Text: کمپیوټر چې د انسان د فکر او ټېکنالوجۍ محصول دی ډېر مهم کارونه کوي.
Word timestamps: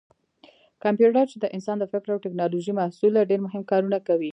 کمپیوټر 0.83 1.25
چې 1.31 1.37
د 1.39 1.45
انسان 1.55 1.75
د 1.79 1.83
فکر 1.91 2.07
او 2.11 2.21
ټېکنالوجۍ 2.23 2.71
محصول 2.79 3.11
دی 3.15 3.23
ډېر 3.31 3.39
مهم 3.45 3.63
کارونه 3.71 3.97
کوي. 4.07 4.29